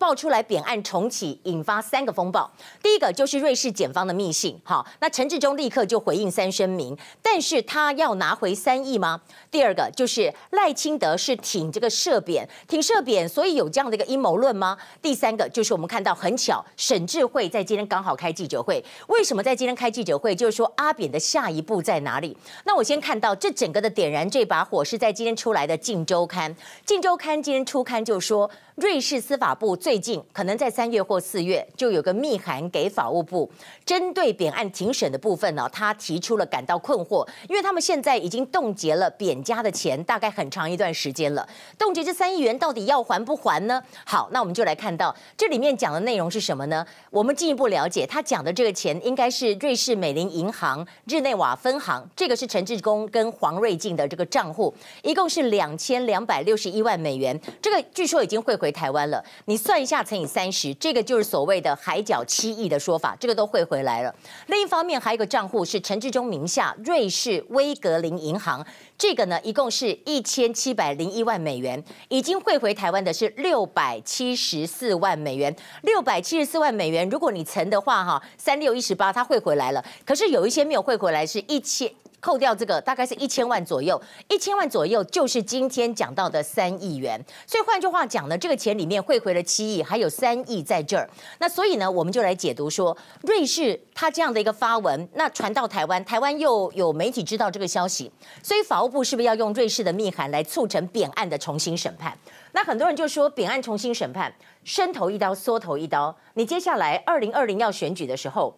[0.00, 2.50] 爆出来扁案重启，引发三个风暴。
[2.82, 9.20] 第一个就是瑞士检方的密信，好，那陈志忠立刻就回应三声明，但是他要拿回三亿吗？
[9.50, 14.78] 第二个就是赖清德是挺这个涉扁，挺涉扁，所以有这样的一个阴谋论吗？
[15.02, 20.34] 第三个就是我们看到很巧，沈智慧在今天刚好开记者会，为什么在今天开记者会？
[20.34, 22.34] 就是说阿扁的下一步在哪里？
[22.64, 26.50] 那我先看到这整个的点燃这把火是在今天出来的《镜周刊》，
[26.86, 28.50] 《镜周刊》今天出刊就说。
[28.80, 33.50] 瑞士司法部最近可能在三月或四月就有个密函给法务部，
[33.84, 41.46] 针对扁案庭审的部分呢，他提出了感到困惑，因为他们现在已经冻结了扁家的钱，大概很长一段时间了。
[41.76, 43.82] 冻结这三亿元到底要还不还呢？
[44.06, 46.86] 好，那我们就来看到这里面讲的内容是什么呢？
[47.10, 58.69] 我们进一步了解，他讲的这个钱应该是瑞士美林银行日内瓦分行，这个是陈致中跟黄瑞晋的这个账户，一共是两千两百六十一万美元，这个据说已经汇回。
[58.70, 64.14] 台湾了，你算一下乘以三十，这个就是所谓的海角七亿的说法，这个都汇回来了。
[64.46, 68.64] 另一方面，还有一个账户是陈志忠名下瑞士威格林银行，
[68.98, 75.54] 这个呢一共是一千七百零一万美元，已经汇回台湾的是六百七十四万美元。
[75.82, 79.84] 六百七十四万美元，如果你乘的话，哈，三六一十八，它汇回来了。
[80.04, 81.90] 可是有一些没有汇回来，是一千。
[82.20, 87.22] 扣掉这个大概是一千万左右，一千万左右就是今天讲到的三亿元。
[87.46, 91.08] 所以换句话讲呢，这个钱里面汇回了七亿，还有三亿在这儿。
[91.38, 98.10] 那所以呢，我们就来解读说，瑞士他这样的一个发文，那传到台湾，台湾又有媒体知道这个消息，
[98.42, 102.16] 所以法务部是不是要用瑞士的密函来促成扁案的重新审判？
[102.52, 104.32] 那很多人就说，扁案重新审判，
[104.64, 106.14] 伸头一刀，缩头一刀。
[106.34, 108.54] 你接下来二零二零要选举的时候。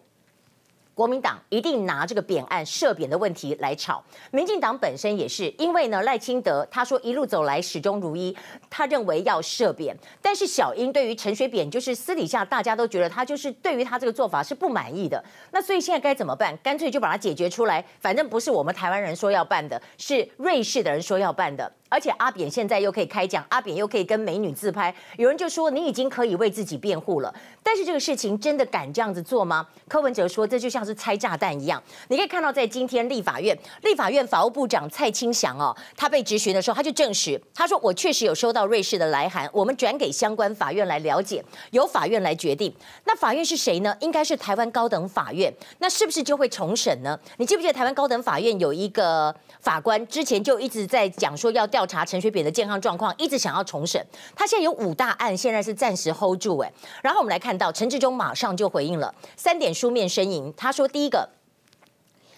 [0.93, 8.35] 国民党一定拿这个扁案涉扁的问题来炒，民进党本身也是，因为呢赖清德他说一路走来始终如一，
[8.69, 16.55] 他认为要涉扁，但是小英对于陈水扁就是私底下大家都觉得他就是对于他这个做法是不满意的，那所以现在该怎么办？
[16.61, 21.71] 干脆就把它解决出来，反正不是我们台湾人说要办的，是瑞士的人说要办的。
[21.93, 27.31] 而且阿扁现在又可以开讲，阿扁又可以跟美女自拍，有人就说你已经可以为自己辩护了。
[27.61, 29.67] 但是这个事情真的敢这样子做吗？
[29.87, 31.81] 柯文哲说这就像是拆炸弹一样。
[32.07, 42.73] 你可以看到，在今天立法院，立法院法务部长蔡清祥哦，他被质询的时候，他就证实，他说我确实有收到瑞士的来函，我们转给相关法院来了解，由法院来决定。
[43.05, 43.95] 那法院是谁呢？
[43.99, 45.53] 应该是台湾高等法院。
[45.77, 47.19] 那是不是就会重审呢？
[47.37, 51.82] 你记不记得台湾高等法院有一个法官之前就一直在讲说要调。
[51.83, 54.01] 调查陈水扁的健康状况，一直想要重审。
[54.33, 56.57] 他现在有五大案，现在是暂时 hold 住。
[56.59, 56.71] 哎，
[57.01, 60.53] 然后我们来看到陈志忠马上就回应了三点书面声明。
[60.55, 61.27] 他说，第一个，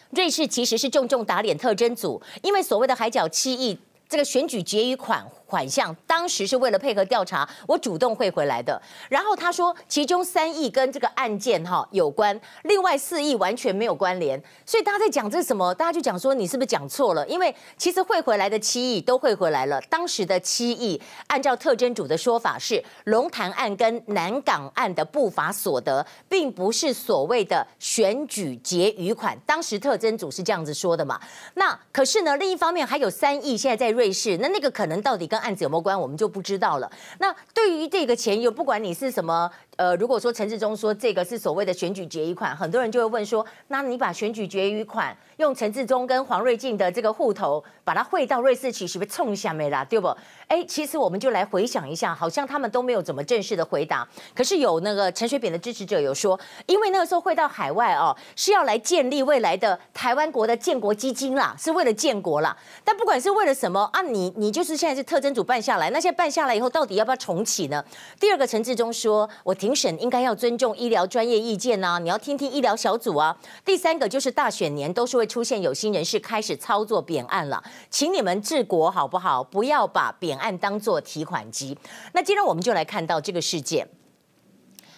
[0.10, 3.78] 瑞士其实是重重打脸特征组，因为所谓的海角七亿
[4.10, 5.24] 这个选举结余款。
[5.46, 8.82] 款项当时是为了配合调查，我主动汇回来的。
[9.10, 14.42] 然后他说，其中三亿跟这个案件哈有关，另外四亿完全没有关联。
[14.66, 15.74] 所以大家在讲这是什么？
[15.76, 17.28] 大家就讲说你是不是讲错了？
[17.28, 19.80] 因为其实汇回来的七亿都汇回来了。
[19.90, 29.38] 当时的七亿，按照特侦组的说法是龙潭案跟南港案的不法所得，并不是所谓的选举结余款。
[29.46, 31.20] 当时特侦组是这样子说的嘛？
[31.54, 36.90] 那可是呢，另一方面还有三亿现在在瑞士，那那个可能到底跟案子有没有关，我们就不知道了。
[37.20, 39.52] 那对于这个钱，又不管你是什么。
[39.78, 49.84] 呃，如果说陈志忠说这个是所谓的选举结余款，很多人就会问说，那你把选举结余款用陈志忠跟黄瑞晋的这个户头把它汇到瑞士去，是不是冲下没啦？
[49.84, 50.08] 对不？
[50.48, 54.08] 哎，其实我们就来回想一下，好像他们都没有怎么正式的回答。
[54.34, 62.56] 可是有那个陈水扁的支持者有说，因为那个时候汇到海外哦，是要来建立未来的台湾国的建国基金啦，是为了建国啦。
[62.86, 67.84] 但不管是为了什么啊，你你就是现在是特侦组办下来，那现在办下来以后，到底要不要重启呢？
[68.20, 69.76] 第二个，陈志忠说，我庭。
[69.76, 73.38] 审应该要尊重医疗专业意见呐，你要听听医疗小组啊。
[73.66, 79.44] 第三个就是大选年都是会出现有心人士开始操作扁案了，请你们治国好不好？
[79.44, 81.78] 不要把扁案当作提款机。
[82.14, 83.86] 那今天我们就来看到这个事件，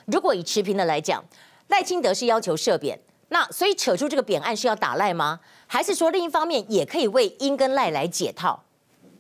[0.05, 1.25] 如果以持平的来讲，
[1.69, 2.99] 赖清德是要求涉扁，
[3.29, 5.39] 那所以扯出这个扁案是要打赖吗？
[5.65, 8.65] 还是说另一方面也可以为英跟赖来解套？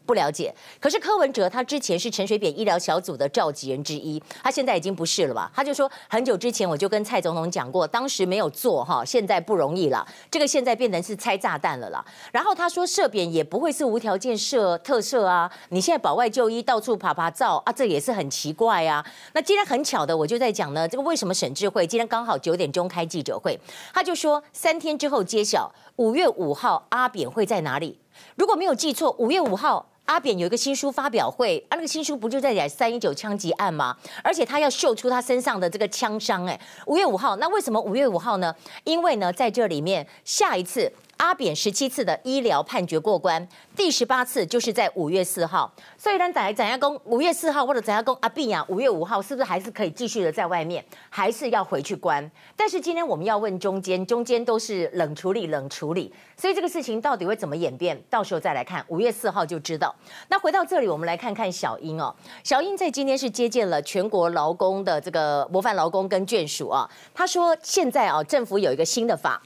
[0.07, 5.51] 不了解，可是柯文哲他之前是陈水扁医疗小组的召集人之一，他现在已经不是了吧？
[5.53, 12.03] 他就说很久之前我就跟蔡总统讲过，当时没有做哈，现在不容易了，这个现在变成是拆炸弹了啦。
[12.31, 19.05] 然后他说涉扁也不会是无条件设特赦啊，你现在保外就医到处爬爬照啊，这也是很奇怪啊。
[19.33, 23.59] 那今天很巧的，我就在讲呢，这个为什么沈智慧今天刚好九点钟开记者会，
[23.93, 27.99] 他就说三天之后揭晓，五月五号阿扁会在哪里？
[28.35, 29.89] 如果没有记错，五月五号。
[30.07, 33.95] 阿扁有一个新书发表会，啊，那个新书不就在讲三一九枪击案吗？
[34.23, 38.55] 而且他要秀出他身上的这个枪伤，哎，五月五号，那为什么五月五号呢？
[38.83, 40.91] 因为呢，在这里面下一次。
[41.17, 45.71] 阿扁十七次的医疗判决过关，第十八次就是在五月四号。
[45.97, 52.29] 所以呢，咱咱要讲五月四号或者咱要讲阿扁啊，五月五号是不是还是可以继续的在外面，还是要回去关？
[52.55, 56.13] 但是今天我们要问中间，中间都是冷处理，冷处理。
[56.37, 57.99] 所以这个事情到底会怎么演变？
[58.09, 59.93] 到时候再来看，五月四号就知道。
[60.29, 62.15] 那回到这里，我们来看看小英哦。
[62.43, 66.87] 小英在今天是接见了全国劳工的这个模范劳工跟眷属啊。
[67.13, 69.41] 他说现在啊，政府有一个新的法。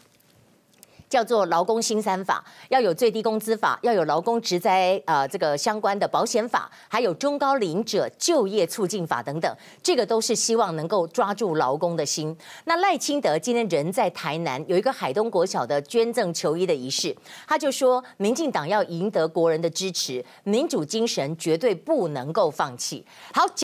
[1.12, 9.54] 叫做劳工新三法，要有最低工资法，要有劳工职灾呃这个相关的保险法，还有中高龄者就业促进法等等，
[9.84, 12.36] 这个都是希望能够抓住劳工的心。
[12.64, 17.14] 那赖清德今天人在台南，有一个海东国小的捐赠球衣的仪式，
[17.46, 23.06] 他就说，民进党要赢得国人的支持，民主精神绝对不能够放弃。
[23.34, 23.46] 好。